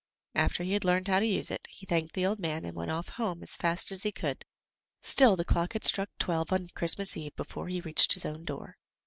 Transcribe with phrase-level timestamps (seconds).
[0.33, 2.89] After he had learned how to use it, he thanked the old man and went
[2.89, 4.45] off home as fast as he could;
[4.99, 8.77] still the clock had struck twelve on Christmas eve before he reached his own door.